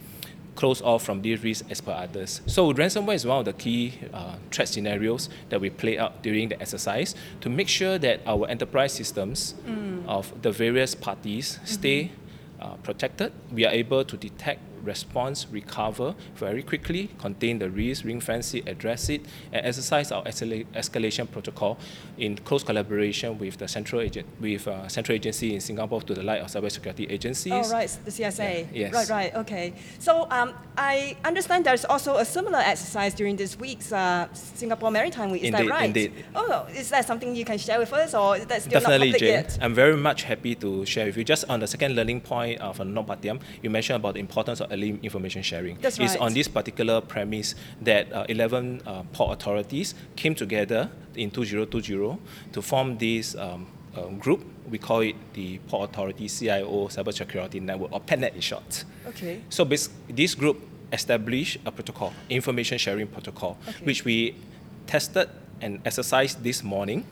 closed 0.56 0.82
off 0.82 1.02
from 1.04 1.22
these 1.22 1.42
risks 1.44 1.66
as 1.70 1.80
per 1.80 1.92
others. 1.92 2.40
So 2.46 2.72
ransomware 2.72 3.14
is 3.14 3.24
one 3.26 3.38
of 3.38 3.44
the 3.44 3.52
key 3.52 3.94
uh, 4.12 4.36
threat 4.50 4.68
scenarios 4.68 5.28
that 5.50 5.60
we 5.60 5.70
play 5.70 5.96
out 5.98 6.22
during 6.22 6.48
the 6.48 6.60
exercise 6.60 7.14
to 7.42 7.48
make 7.48 7.68
sure 7.68 7.98
that 7.98 8.20
our 8.26 8.48
enterprise 8.48 8.92
systems 8.92 9.54
of 10.06 10.32
the 10.42 10.50
various 10.50 10.94
parties 10.94 11.60
stay 11.64 12.10
uh, 12.60 12.74
protected. 12.82 13.32
We 13.52 13.64
are 13.64 13.72
able 13.72 14.04
to 14.04 14.16
detect 14.16 14.60
respond, 14.82 15.46
recover 15.50 16.14
very 16.34 16.62
quickly, 16.62 17.10
contain 17.18 17.58
the 17.58 17.70
risk, 17.70 18.04
ring 18.04 18.20
fence 18.20 18.54
it, 18.54 18.68
address 18.68 19.08
it, 19.08 19.22
and 19.52 19.64
exercise 19.66 20.12
our 20.12 20.22
escalation 20.24 21.30
protocol 21.30 21.78
in 22.18 22.36
close 22.36 22.62
collaboration 22.62 23.38
with 23.38 23.56
the 23.58 23.68
central 23.68 24.00
agent, 24.00 24.26
with 24.40 24.66
uh, 24.68 24.88
central 24.88 25.14
agency 25.16 25.54
in 25.54 25.60
Singapore 25.60 26.02
to 26.02 26.14
the 26.14 26.22
light 26.22 26.40
of 26.40 26.48
cybersecurity 26.48 27.10
agencies. 27.10 27.52
Oh, 27.52 27.70
right, 27.70 27.88
the 28.04 28.10
CSA. 28.10 28.66
Yeah, 28.72 28.88
yes. 28.90 28.92
Right, 28.92 29.08
right, 29.08 29.34
okay. 29.36 29.72
So 29.98 30.26
um, 30.30 30.54
I 30.76 31.16
understand 31.24 31.64
there's 31.66 31.84
also 31.84 32.16
a 32.16 32.24
similar 32.24 32.58
exercise 32.58 33.14
during 33.14 33.36
this 33.36 33.58
week's 33.58 33.92
uh, 33.92 34.28
Singapore 34.32 34.90
Maritime 34.90 35.30
Week. 35.30 35.42
Is 35.42 35.48
Indeed, 35.48 35.68
that 35.68 35.70
right? 35.70 35.84
indeed. 35.84 36.12
Oh, 36.34 36.66
is 36.74 36.90
that 36.90 37.06
something 37.06 37.34
you 37.34 37.44
can 37.44 37.58
share 37.58 37.78
with 37.78 37.92
us, 37.92 38.14
or 38.14 38.36
is 38.36 38.46
that 38.46 38.62
still 38.62 38.80
Definitely, 38.80 39.10
not 39.10 39.14
public 39.14 39.20
Jane. 39.20 39.28
yet? 39.44 39.58
I'm 39.60 39.74
very 39.74 39.96
much 39.96 40.22
happy 40.24 40.54
to 40.56 40.84
share 40.86 41.06
with 41.06 41.16
you. 41.16 41.24
Just 41.24 41.44
on 41.48 41.60
the 41.60 41.66
second 41.66 41.96
learning 41.96 42.20
point 42.20 42.60
uh, 42.60 42.72
from 42.72 42.94
NotPetya, 42.94 43.40
you 43.62 43.70
mentioned 43.70 43.96
about 43.96 44.14
the 44.14 44.20
importance 44.20 44.60
of 44.60 44.69
early 44.70 44.98
information 45.02 45.42
sharing. 45.42 45.76
That's 45.80 45.98
It's 45.98 46.16
on 46.16 46.32
this 46.32 46.48
particular 46.48 47.00
premise 47.00 47.54
that 47.82 48.12
uh, 48.12 48.24
11 48.28 48.82
uh, 48.86 49.02
port 49.12 49.32
authorities 49.40 49.94
came 50.16 50.34
together 50.34 50.90
in 51.14 51.30
2020 51.30 52.18
to 52.52 52.62
form 52.62 52.98
this 52.98 53.34
um, 53.36 53.66
um, 53.96 54.18
group. 54.18 54.44
We 54.70 54.78
call 54.78 55.00
it 55.00 55.16
the 55.34 55.58
Port 55.68 55.90
Authority 55.90 56.28
CIO 56.28 56.88
Cybersecurity 56.88 57.60
Network, 57.60 57.92
or 57.92 58.00
PACNet 58.00 58.34
in 58.34 58.40
short. 58.40 58.84
Okay. 59.08 59.40
So 59.48 59.64
bas- 59.64 59.90
this 60.08 60.34
group 60.34 60.60
established 60.92 61.58
a 61.66 61.72
protocol, 61.72 62.12
information 62.28 62.78
sharing 62.78 63.06
protocol, 63.08 63.58
Okay. 63.68 63.84
which 63.84 64.04
we 64.04 64.36
tested 64.86 65.28
and 65.60 65.80
exercised 65.84 66.42
this 66.42 66.62
morning 66.62 67.04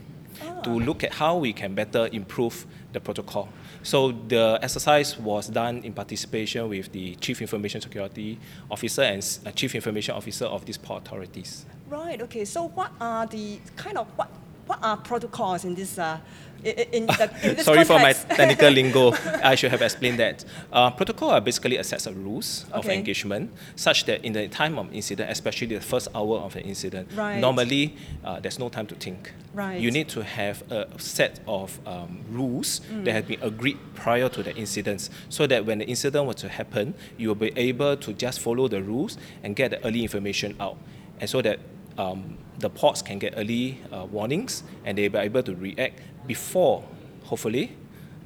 to 0.63 0.71
Ah. 0.71 0.75
look 0.75 1.03
at 1.03 1.15
how 1.15 1.37
we 1.37 1.53
can 1.53 1.75
better 1.75 2.09
improve 2.13 2.65
the 2.93 3.01
protocol. 3.01 3.49
So 3.83 4.13
the 4.13 4.59
exercise 4.63 5.19
was 5.19 5.49
done 5.49 5.85
in 5.85 5.93
participation 5.93 6.69
with 6.69 6.91
the 6.93 7.15
Chief 7.17 7.41
Information 7.41 7.81
Security 7.81 8.39
Officer 8.71 9.03
and 9.03 9.39
uh, 9.45 9.51
Chief 9.53 9.75
Information 9.75 10.15
Officer 10.15 10.47
of 10.47 10.65
these 10.65 10.79
port 10.79 11.07
authorities. 11.07 11.67
Right. 11.89 12.21
Okay. 12.23 12.45
So 12.45 12.69
what 12.69 12.93
are 13.01 13.27
the 13.27 13.59
kind 13.77 13.99
of 13.99 14.07
what 14.17 14.31
what 14.69 14.79
are 14.83 14.97
protocols 14.97 15.65
in 15.65 15.75
this 15.75 15.99
uh, 15.99 16.19
in, 16.65 17.07
the, 17.07 17.31
in 17.45 17.55
this 17.55 17.65
Sorry 17.65 17.85
for 17.85 18.01
my 18.01 18.13
technical 18.41 18.69
lingo. 18.71 19.13
I 19.45 19.55
should 19.55 19.71
have 19.71 19.81
explained 19.81 20.19
that. 20.19 20.45
Uh, 20.73 20.91
protocol 20.91 21.31
are 21.31 21.41
basically 21.41 21.77
a 21.77 21.85
set 21.85 22.05
of 22.07 22.17
rules 22.25 22.67
of 22.73 22.85
engagement, 22.89 23.53
such 23.77 24.05
that 24.07 24.25
in 24.25 24.33
the 24.33 24.49
time 24.49 24.77
of 24.77 24.93
incident, 24.93 25.31
especially 25.31 25.69
the 25.69 25.81
first 25.81 26.09
hour 26.17 26.39
of 26.39 26.57
an 26.57 26.63
incident, 26.63 27.09
Right. 27.15 27.39
normally 27.39 27.95
uh, 28.25 28.41
there's 28.41 28.59
no 28.59 28.69
time 28.69 28.87
to 28.89 28.97
think. 28.97 29.33
Right. 29.55 29.81
You 29.81 29.93
need 29.93 30.09
to 30.11 30.25
have 30.25 30.63
a 30.73 30.89
set 30.99 31.39
of 31.47 31.79
um, 31.87 32.25
rules 32.31 32.81
Mm. 32.93 33.05
that 33.05 33.13
have 33.13 33.29
been 33.29 33.41
agreed 33.43 33.79
prior 33.95 34.29
to 34.29 34.43
the 34.43 34.55
incidents, 34.57 35.11
so 35.29 35.47
that 35.47 35.65
when 35.65 35.79
the 35.79 35.87
incident 35.87 36.27
were 36.27 36.35
to 36.35 36.49
happen, 36.49 36.95
you 37.17 37.29
will 37.29 37.37
be 37.37 37.53
able 37.57 37.97
to 37.99 38.13
just 38.13 38.41
follow 38.41 38.67
the 38.69 38.83
rules 38.83 39.17
and 39.45 39.55
get 39.55 39.71
the 39.71 39.85
early 39.87 40.03
information 40.03 40.57
out, 40.59 40.77
and 41.21 41.31
so 41.31 41.41
that 41.41 41.61
um, 41.99 42.39
the 42.59 42.71
ports 42.71 43.03
can 43.03 43.19
get 43.19 43.35
early 43.37 43.81
uh, 43.93 44.07
warnings 44.07 44.63
and 44.85 44.97
they'll 44.97 45.11
be 45.11 45.19
able 45.19 45.43
to 45.43 45.55
react 45.55 46.01
before, 46.27 46.85
hopefully, 47.25 47.77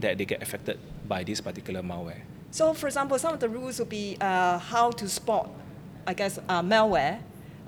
that 0.00 0.18
they 0.18 0.24
get 0.24 0.42
affected 0.42 0.78
by 1.08 1.24
this 1.24 1.40
particular 1.40 1.82
malware. 1.82 2.20
So, 2.50 2.74
for 2.74 2.86
example, 2.86 3.18
some 3.18 3.34
of 3.34 3.40
the 3.40 3.48
rules 3.48 3.78
would 3.78 3.88
be 3.88 4.16
uh, 4.20 4.58
how 4.58 4.90
to 4.90 5.08
spot, 5.08 5.50
I 6.06 6.14
guess, 6.14 6.38
uh, 6.48 6.62
malware 6.62 7.20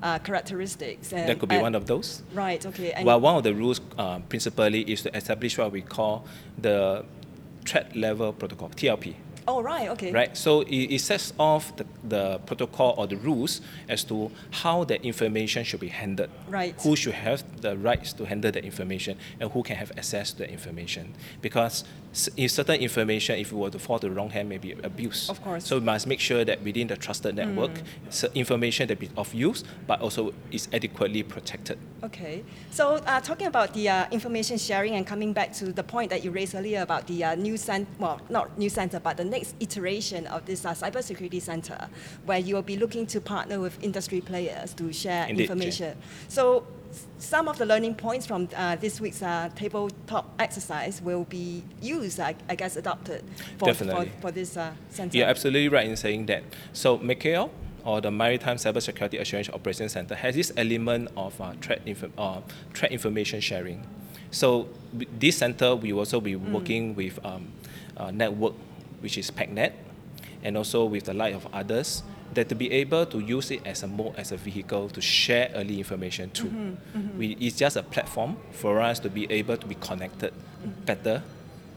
uh, 0.03 0.19
characteristics. 0.19 1.13
And, 1.13 1.29
that 1.29 1.39
could 1.39 1.49
be 1.49 1.59
one 1.59 1.75
of 1.75 1.87
those. 1.87 2.23
Right. 2.35 2.65
Okay. 2.65 2.93
And 2.93 3.07
Well, 3.07 3.21
one 3.21 3.37
of 3.37 3.43
the 3.45 3.55
rules 3.55 3.81
uh, 3.97 4.19
principally 4.29 4.83
is 4.83 5.03
to 5.03 5.17
establish 5.17 5.57
what 5.57 5.73
we 5.73 5.81
call 5.81 6.27
the 6.59 7.05
threat 7.65 7.97
level 7.97 8.33
protocol, 8.33 8.69
TLP. 8.69 9.15
Oh, 9.47 9.63
right. 9.63 9.89
Okay. 9.91 10.13
Right, 10.13 10.37
so 10.37 10.63
it, 10.63 10.95
it 10.95 11.01
sets 11.01 11.33
off 11.39 11.77
the, 11.77 11.87
the 12.03 12.39
protocol 12.47 12.95
or 12.97 13.07
the 13.07 13.17
rules 13.17 13.61
as 13.89 14.05
to 14.05 14.31
how 14.51 14.85
the 14.85 15.03
information 15.03 15.65
should 15.65 15.81
be 15.81 15.89
handled. 15.89 16.31
Right. 16.49 16.75
Who 16.83 16.97
should 16.97 17.15
have 17.15 17.61
the 17.61 17.77
rights 17.77 18.13
to 18.15 18.25
handle 18.25 18.51
the 18.51 18.65
information 18.65 19.19
and 19.41 19.51
who 19.51 19.63
can 19.63 19.77
have 19.77 19.93
access 19.93 20.33
to 20.33 20.39
the 20.39 20.51
information. 20.51 21.15
Because 21.41 21.85
if 22.37 22.51
certain 22.51 22.81
information, 22.81 23.39
if 23.39 23.53
it 23.53 23.55
were 23.55 23.71
to 23.71 23.79
fall 23.79 23.99
to 23.99 24.09
the 24.09 24.15
wrong 24.15 24.31
hand, 24.31 24.49
may 24.49 24.59
be 24.59 24.73
abused. 24.73 25.31
Of 25.31 25.43
course. 25.43 25.67
So 25.67 25.79
we 25.79 25.85
must 25.85 26.07
make 26.07 26.21
sure 26.21 26.45
that 26.45 26.63
within 26.63 26.87
the 26.89 26.97
trusted 26.97 27.35
network, 27.35 27.79
hmm. 27.79 28.09
s- 28.09 28.25
information 28.35 28.89
that 28.89 28.99
be 28.99 29.11
of 29.17 29.35
use, 29.35 29.65
but 29.87 30.01
also 30.01 30.33
is 30.51 30.69
adequately 30.73 31.23
protected. 31.23 31.79
Okay. 32.05 32.45
So, 32.71 32.97
uh, 33.07 33.21
talking 33.21 33.47
about 33.47 33.73
the 33.73 33.89
uh, 33.89 34.07
information 34.11 34.59
sharing 34.59 34.95
and 34.95 35.07
coming 35.07 35.33
back 35.33 35.55
to 35.55 35.73
the 35.73 35.83
point 35.83 36.11
that 36.11 36.23
you 36.23 36.31
raised 36.31 36.55
earlier 36.55 36.83
about 36.83 37.07
the 37.07 37.25
uh, 37.25 37.35
new 37.35 37.57
center, 37.57 37.91
well, 37.99 38.21
not 38.29 38.59
new 38.59 38.69
center, 38.69 39.01
but 39.01 39.17
the 39.17 39.25
next 39.25 39.55
iteration 39.59 40.27
of 40.27 40.45
this 40.45 40.67
uh, 40.67 40.75
cybersecurity 40.75 41.41
center, 41.41 41.89
where 42.27 42.39
you 42.39 42.55
will 42.57 42.63
be 42.63 42.77
looking 42.77 43.07
to 43.07 43.21
partner 43.23 43.59
with 43.59 43.83
industry 43.83 44.21
players 44.21 44.75
to 44.75 44.93
share 44.93 45.27
Indeed, 45.29 45.45
information. 45.45 45.97
So, 46.29 46.67
s- 46.91 47.07
some 47.19 47.49
of 47.49 47.57
the 47.57 47.65
learning 47.65 47.95
points 47.95 48.27
from 48.27 48.51
uh, 48.55 48.77
this 48.77 49.01
week's 49.01 49.23
uh, 49.23 49.49
tabletop 49.55 50.27
exercise 50.39 51.01
will 51.01 51.25
be 51.25 51.63
used, 51.81 52.21
I, 52.21 52.35
I 52.51 52.55
guess, 52.55 52.77
adopted 52.77 53.25
for, 53.59 53.73
for, 53.73 54.05
for 54.21 54.31
this 54.31 54.59
uh, 54.59 54.73
center. 54.91 55.17
You're 55.17 55.27
absolutely 55.29 55.69
right 55.71 55.89
in 55.89 55.97
saying 55.97 56.27
that. 56.27 56.43
So 56.75 56.99
MCAO, 56.99 57.49
or 57.85 58.01
the 58.01 58.11
Maritime 58.11 58.57
Cybersecurity 58.57 59.21
Assurance 59.21 59.49
Operations 59.51 59.93
Center, 59.93 60.15
has 60.15 60.35
this 60.35 60.53
element 60.57 61.09
of 61.17 61.39
uh, 61.41 61.53
threat, 61.61 61.83
inf- 61.87 62.05
uh, 62.19 62.41
threat 62.73 62.93
information 62.93 63.41
sharing. 63.41 63.87
So 64.31 64.69
this 64.93 65.39
center, 65.39 65.77
we 65.77 65.93
will 65.93 66.01
also 66.01 66.21
be 66.21 66.35
working 66.37 66.95
with 66.95 67.25
um, 67.25 67.49
uh, 67.97 68.11
network, 68.11 68.55
which 69.01 69.19
is 69.19 69.31
PACNet, 69.31 69.73
and 70.43 70.57
also 70.57 70.85
with 70.87 71.05
the 71.05 71.15
light 71.15 71.35
of 71.35 71.47
others, 71.53 72.03
that 72.33 72.49
to 72.49 72.55
be 72.55 72.73
able 72.73 73.07
to 73.07 73.21
use 73.21 73.51
it 73.51 73.61
as 73.65 73.83
a 73.83 73.87
mode, 73.87 74.15
as 74.17 74.33
a 74.33 74.37
vehicle 74.37 74.89
to 74.89 75.01
share 75.01 75.51
early 75.55 75.79
information 75.79 76.31
too. 76.31 76.77
We, 77.17 77.37
it's 77.41 77.57
just 77.57 77.77
a 77.77 77.83
platform 77.83 78.39
for 78.51 78.81
us 78.81 78.99
to 79.01 79.11
be 79.11 79.31
able 79.31 79.57
to 79.57 79.67
be 79.67 79.77
connected 79.77 80.33
better 80.85 81.23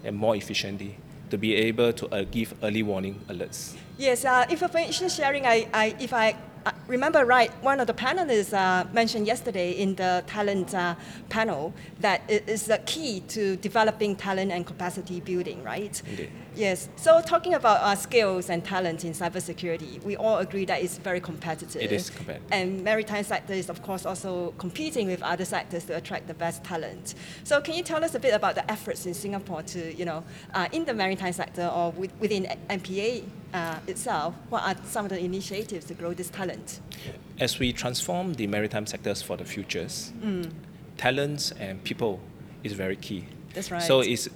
and 0.04 0.16
more 0.16 0.36
efficiently 0.36 0.98
to 1.30 1.38
be 1.38 1.54
able 1.56 1.92
to 1.94 2.08
uh, 2.08 2.24
give 2.32 2.54
early 2.64 2.82
warning 2.82 3.20
alerts. 3.28 3.76
Yes, 3.98 4.25
uh, 4.25 4.46
information 4.50 5.10
sharing, 5.10 5.48
I, 5.48 5.68
I, 5.74 5.96
if 6.00 6.13
I 6.13 6.36
uh, 6.68 6.72
remember 6.88 7.25
right, 7.25 7.51
one 7.63 7.80
of 7.80 7.88
the 7.88 7.94
panelists 7.94 8.54
uh, 8.54 8.86
mentioned 8.94 9.25
yesterday 9.25 9.72
in 9.72 9.96
the 9.96 10.24
talent 10.27 10.75
uh, 10.75 10.94
panel 11.30 11.74
that 12.01 12.22
it 12.27 12.48
is 12.48 12.66
the 12.66 12.77
key 12.86 13.22
to 13.30 13.56
developing 13.56 14.16
talent 14.16 14.51
and 14.51 14.68
capacity 14.68 15.20
building, 15.20 15.63
right? 15.63 16.00
Indeed. 16.06 16.30
Yes. 16.58 16.90
So 16.96 17.22
talking 17.22 17.54
about 17.54 17.82
our 17.82 17.96
skills 17.96 18.50
and 18.50 18.66
talent 18.66 19.06
in 19.06 19.14
cybersecurity, 19.14 20.04
we 20.04 20.16
all 20.16 20.38
agree 20.40 20.66
that 20.66 20.82
it's 20.82 20.98
very 20.98 21.20
competitive. 21.20 21.82
It 21.82 21.92
is 21.92 22.10
competitive. 22.10 22.48
And 22.52 22.84
maritime 22.84 23.24
sector 23.24 23.54
is, 23.54 23.70
of 23.70 23.84
course, 23.84 24.06
also 24.06 24.54
competing 24.58 25.08
with 25.08 25.22
other 25.22 25.46
sectors 25.46 25.86
to 25.86 25.96
attract 25.96 26.28
the 26.28 26.34
best 26.34 26.64
talent. 26.64 27.14
So 27.44 27.62
can 27.62 27.76
you 27.76 27.84
tell 27.84 28.04
us 28.04 28.16
a 28.16 28.20
bit 28.20 28.34
about 28.34 28.56
the 28.56 28.70
efforts 28.72 29.06
in 29.06 29.14
Singapore 29.14 29.62
to, 29.64 29.94
you 29.96 30.06
know, 30.06 30.24
uh, 30.54 30.68
in 30.72 30.86
the 30.86 30.94
maritime 30.94 31.34
sector 31.34 31.68
or 31.68 31.92
with, 31.92 32.12
within 32.20 32.48
MPA 32.70 33.24
uh, 33.54 33.80
itself, 33.86 34.34
what 34.50 34.64
are 34.64 34.76
some 34.86 35.06
of 35.06 35.10
the 35.10 35.20
initiatives 35.20 35.86
to 35.86 35.94
grow 35.94 36.14
this 36.14 36.30
talent? 36.30 36.80
As 37.40 37.60
we 37.60 37.72
transform 37.72 38.34
the 38.34 38.48
maritime 38.48 38.88
sectors 38.88 39.22
for 39.22 39.38
the 39.38 39.46
futures, 39.46 40.12
talents 40.98 41.52
and 41.52 41.84
people 41.84 42.20
is 42.64 42.74
very 42.74 42.96
key. 42.96 43.26
That's 43.54 43.72
right. 43.72 43.82
So 43.82 44.02
it's, 44.02 44.28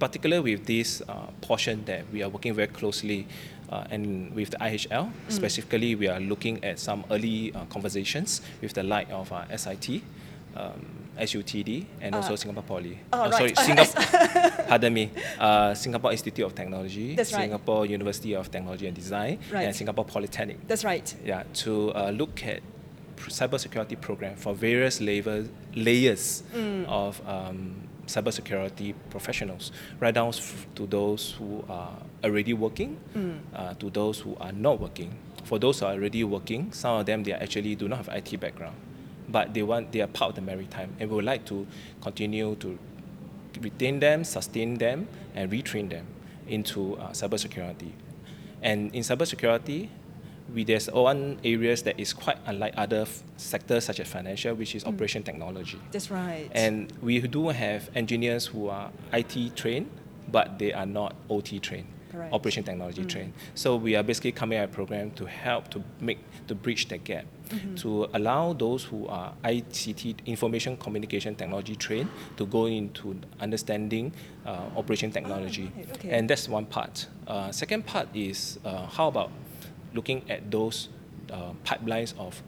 it's 0.00 0.08
particularly 0.08 0.54
with 0.56 0.66
this 0.66 1.02
uh, 1.08 1.26
portion 1.40 1.84
that 1.84 2.04
we 2.12 2.22
are 2.22 2.28
working 2.28 2.54
very 2.54 2.68
closely 2.68 3.26
uh, 3.70 3.84
and 3.90 4.34
with 4.34 4.50
the 4.50 4.56
IHL, 4.56 5.10
specifically 5.28 5.94
we 5.94 6.08
are 6.08 6.20
looking 6.20 6.62
at 6.64 6.78
some 6.78 7.04
early 7.10 7.52
uh, 7.54 7.64
conversations 7.66 8.40
with 8.60 8.72
the 8.72 8.82
light 8.82 9.10
of 9.10 9.30
uh, 9.32 9.44
SIT, 9.56 10.02
um, 10.56 10.86
SUTD, 11.18 11.84
and 12.00 12.14
also 12.14 12.34
Singapore 12.36 12.64
Poly. 12.64 12.98
oh, 13.12 13.20
Uh, 13.22 13.30
Sorry, 13.30 13.52
right. 13.52 13.58
Singapore. 13.94 14.66
pardon 14.68 14.92
me. 14.94 15.10
Uh, 15.38 15.74
Singapore 15.74 16.12
Institute 16.12 16.44
of 16.44 16.54
Technology, 16.54 17.14
That's 17.14 17.32
right. 17.32 17.42
Singapore 17.42 17.86
University 17.86 18.34
of 18.34 18.50
Technology 18.50 18.86
and 18.86 18.96
Design, 18.96 19.38
Right. 19.52 19.66
and 19.66 19.76
Singapore 19.76 20.04
Polytechnic 20.04 20.66
That's 20.66 20.84
right. 20.84 21.14
yeah, 21.24 21.44
to 21.62 21.92
uh, 21.94 22.10
look 22.10 22.42
at 22.44 22.60
cybersecurity 23.18 24.00
program 24.00 24.34
for 24.34 24.54
various 24.54 25.00
level, 25.00 25.44
layers 25.74 26.42
of 26.88 27.20
um, 27.28 27.74
cybersecurity 28.10 28.94
professionals, 29.10 29.72
right 30.00 30.14
down 30.14 30.32
to 30.74 30.86
those 30.86 31.32
who 31.38 31.64
are 31.68 31.96
already 32.24 32.52
working, 32.54 32.98
uh, 33.54 33.74
to 33.74 33.90
those 33.90 34.18
who 34.20 34.36
are 34.40 34.52
not 34.52 34.80
working. 34.80 35.10
For 35.44 35.58
those 35.58 35.80
who 35.80 35.86
are 35.86 35.92
already 35.92 36.22
working, 36.24 36.72
some 36.72 37.00
of 37.00 37.06
them 37.06 37.22
they 37.22 37.32
actually 37.32 37.74
do 37.76 37.88
not 37.88 38.04
have 38.04 38.08
IT 38.08 38.38
background, 38.40 38.76
but 39.28 39.54
they 39.54 39.62
want 39.62 39.92
they 39.92 40.00
are 40.00 40.06
part 40.08 40.30
of 40.30 40.34
the 40.36 40.42
maritime, 40.42 40.90
and 40.98 41.08
we 41.08 41.16
would 41.16 41.24
like 41.24 41.44
to 41.46 41.66
continue 42.02 42.54
to 42.56 42.78
retain 43.60 44.00
them, 44.00 44.24
sustain 44.24 44.74
them, 44.78 45.08
and 45.34 45.50
retrain 45.50 45.88
them 45.88 46.06
into 46.46 46.96
uh, 46.96 47.10
cybersecurity. 47.10 47.92
And 48.62 48.94
in 48.94 49.02
cybersecurity, 49.02 49.88
we, 50.54 50.64
there's 50.64 50.90
one 50.90 51.38
areas 51.44 51.82
that 51.82 51.98
is 51.98 52.12
quite 52.12 52.38
unlike 52.46 52.74
other 52.76 53.02
f- 53.02 53.22
sectors 53.36 53.84
such 53.84 54.00
as 54.00 54.08
financial, 54.08 54.54
which 54.54 54.74
is 54.74 54.84
operation 54.84 55.22
technology. 55.22 55.78
That's 55.92 56.10
right. 56.10 56.48
And 56.52 56.92
we 57.00 57.20
do 57.20 57.48
have 57.48 57.90
engineers 57.94 58.46
who 58.46 58.68
are 58.68 58.90
IT 59.12 59.56
trained, 59.56 59.90
but 60.30 60.58
they 60.58 60.72
are 60.72 60.86
not 60.86 61.14
OT 61.28 61.58
trained. 61.58 61.86
Correct. 62.10 62.34
operation 62.34 62.64
technology 62.64 63.04
trained. 63.04 63.32
So 63.54 63.76
we 63.76 63.94
are 63.94 64.02
basically 64.02 64.32
coming 64.32 64.58
at 64.58 64.64
a 64.64 64.72
program 64.72 65.12
to 65.12 65.26
help 65.26 65.68
to 65.70 65.82
make 66.00 66.18
to 66.48 66.56
bridge 66.56 66.88
that 66.88 67.04
gap, 67.04 67.24
to 67.76 68.08
allow 68.14 68.52
those 68.52 68.82
who 68.82 69.06
are 69.06 69.32
ICT 69.44 70.26
information 70.26 70.76
communication 70.76 71.36
technology 71.36 71.76
trained 71.76 72.08
to 72.36 72.46
go 72.46 72.66
into 72.66 73.16
understanding 73.40 74.12
uh, 74.44 74.62
operation 74.76 75.12
technology, 75.12 75.70
right, 75.76 75.86
okay. 75.92 76.10
and 76.10 76.28
that's 76.28 76.48
one 76.48 76.66
part. 76.66 77.06
Uh, 77.28 77.52
second 77.52 77.86
part 77.86 78.08
is 78.12 78.58
uh, 78.64 78.86
how 78.86 79.06
about 79.06 79.30
looking 79.94 80.22
at 80.30 80.50
those 80.50 80.88
uh, 81.32 81.52
pipelines 81.64 82.14
of 82.18 82.42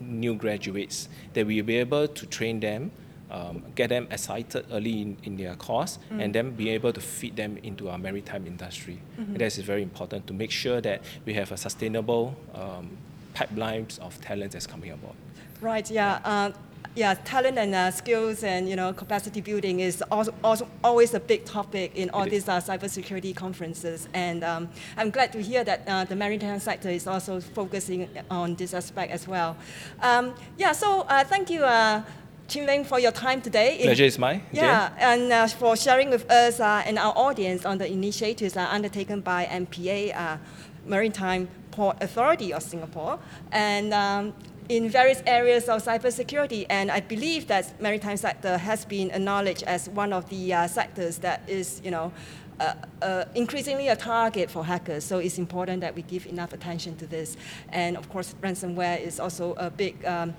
new 0.00 0.34
graduates 0.34 1.08
that 1.34 1.46
we 1.46 1.56
will 1.56 1.66
be 1.66 1.76
able 1.76 2.08
to 2.08 2.26
train 2.26 2.60
them, 2.60 2.90
um, 3.30 3.62
get 3.74 3.88
them 3.88 4.06
excited 4.10 4.66
early 4.70 5.00
in, 5.02 5.16
in 5.22 5.36
their 5.36 5.54
course, 5.54 5.98
and 6.10 6.34
then 6.34 6.50
be 6.50 6.68
able 6.70 6.92
to 6.92 7.00
feed 7.00 7.36
them 7.36 7.56
into 7.62 7.88
our 7.88 7.98
maritime 7.98 8.46
industry. 8.46 9.00
And 9.16 9.36
that 9.36 9.46
is 9.46 9.58
very 9.58 9.82
important 9.82 10.26
to 10.26 10.32
make 10.32 10.50
sure 10.50 10.80
that 10.80 11.02
we 11.24 11.34
have 11.34 11.52
a 11.52 11.56
sustainable 11.56 12.36
um, 12.54 12.96
pipelines 13.34 13.98
of 14.00 14.20
talent 14.20 14.52
that's 14.52 14.66
coming 14.66 14.90
aboard. 14.90 15.14
Right. 15.60 15.88
Yeah. 15.90 16.20
Uh, 16.24 16.50
yeah. 16.94 17.14
Talent 17.14 17.58
and 17.58 17.74
uh, 17.74 17.90
skills 17.90 18.44
and 18.44 18.68
you 18.68 18.76
know 18.76 18.92
capacity 18.92 19.40
building 19.40 19.80
is 19.80 20.02
also, 20.10 20.34
also 20.44 20.68
always 20.82 21.14
a 21.14 21.20
big 21.20 21.44
topic 21.44 21.92
in 21.94 22.10
all 22.10 22.26
these 22.26 22.48
uh, 22.48 22.60
cybersecurity 22.60 23.34
conferences, 23.34 24.08
and 24.14 24.44
um, 24.44 24.68
I'm 24.96 25.10
glad 25.10 25.32
to 25.32 25.42
hear 25.42 25.64
that 25.64 25.82
uh, 25.86 26.04
the 26.04 26.16
maritime 26.16 26.60
sector 26.60 26.90
is 26.90 27.06
also 27.06 27.40
focusing 27.40 28.08
on 28.30 28.54
this 28.56 28.74
aspect 28.74 29.12
as 29.12 29.26
well. 29.26 29.56
Um, 30.00 30.34
yeah. 30.58 30.72
So 30.72 31.02
uh, 31.02 31.24
thank 31.24 31.50
you. 31.50 31.64
Uh, 31.64 32.02
Chin 32.48 32.66
Beng, 32.66 32.84
for 32.84 32.98
your 32.98 33.12
time 33.12 33.40
today. 33.40 33.78
Pleasure 33.80 34.04
is 34.04 34.18
mine. 34.18 34.42
Jane. 34.52 34.64
Yeah, 34.64 34.92
and 34.98 35.32
uh, 35.32 35.46
for 35.46 35.74
sharing 35.74 36.10
with 36.10 36.30
us 36.30 36.60
uh, 36.60 36.82
and 36.84 36.98
our 36.98 37.14
audience 37.16 37.64
on 37.64 37.78
the 37.78 37.90
initiatives 37.90 38.58
uh, 38.58 38.68
undertaken 38.70 39.22
by 39.22 39.46
MPA, 39.46 40.14
uh, 40.14 40.36
Maritime 40.84 41.48
Port 41.70 41.96
Authority 42.02 42.52
of 42.52 42.62
Singapore, 42.62 43.18
and 43.52 43.94
um, 43.94 44.34
in 44.68 44.88
various 44.88 45.22
areas 45.26 45.68
of 45.68 45.82
cybersecurity. 45.84 46.66
And 46.70 46.90
I 46.90 47.00
believe 47.00 47.46
that 47.48 47.80
maritime 47.80 48.16
sector 48.16 48.58
has 48.58 48.84
been 48.84 49.10
acknowledged 49.10 49.62
as 49.64 49.88
one 49.88 50.12
of 50.12 50.28
the 50.28 50.54
uh, 50.54 50.66
sectors 50.66 51.18
that 51.18 51.42
is, 51.46 51.80
you 51.84 51.90
know, 51.90 52.12
uh, 52.60 52.74
uh, 53.00 53.24
increasingly 53.34 53.88
a 53.88 53.96
target 53.96 54.50
for 54.50 54.64
hackers. 54.64 55.04
So 55.04 55.18
it's 55.18 55.38
important 55.38 55.80
that 55.80 55.94
we 55.94 56.02
give 56.02 56.26
enough 56.26 56.52
attention 56.52 56.96
to 56.96 57.06
this. 57.06 57.36
And 57.70 57.96
of 57.96 58.08
course, 58.08 58.34
ransomware 58.40 59.00
is 59.00 59.18
also 59.18 59.54
a 59.54 59.70
big 59.70 60.04
um, 60.04 60.34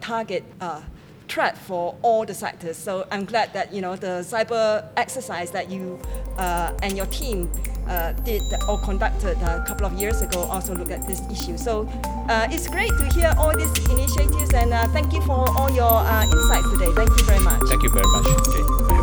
target. 0.00 0.44
Uh, 0.60 0.82
threat 1.28 1.56
for 1.56 1.96
all 2.02 2.26
the 2.26 2.34
sectors. 2.34 2.76
So 2.76 3.06
I'm 3.10 3.24
glad 3.24 3.54
that 3.54 3.72
you 3.72 3.80
know 3.80 3.96
the 3.96 4.22
cyber 4.22 4.86
exercise 4.96 5.50
that 5.52 5.70
you 5.70 5.98
uh, 6.36 6.72
and 6.82 6.94
your 6.94 7.06
team 7.06 7.50
uh, 7.88 8.12
did 8.24 8.42
or 8.68 8.78
conducted 8.78 9.36
a 9.42 9.64
couple 9.66 9.86
of 9.86 9.92
years 9.94 10.22
ago 10.22 10.42
also 10.42 10.74
look 10.74 10.90
at 10.90 11.06
this 11.06 11.22
issue. 11.30 11.56
So 11.56 11.88
uh, 12.28 12.48
it's 12.50 12.68
great 12.68 12.90
to 12.90 13.04
hear 13.14 13.34
all 13.38 13.56
these 13.56 13.72
initiatives 13.88 14.54
and 14.54 14.72
uh, 14.72 14.86
thank 14.88 15.12
you 15.12 15.20
for 15.22 15.48
all 15.58 15.70
your 15.70 15.84
uh, 15.84 16.24
insights 16.24 16.70
today. 16.70 16.92
Thank 16.94 17.10
you 17.10 17.24
very 17.24 17.40
much. 17.40 17.62
Thank 17.68 17.82
you 17.82 17.90
very 17.90 18.06
much. 18.06 19.01